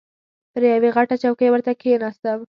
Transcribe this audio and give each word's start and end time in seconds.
پر 0.53 0.61
یوې 0.73 0.89
غټه 0.95 1.15
چوکۍ 1.23 1.47
ورته 1.51 1.71
کښېناستم. 1.79 2.39